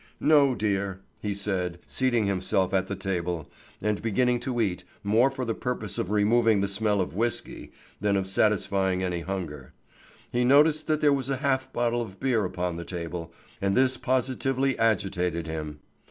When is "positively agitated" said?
13.95-15.45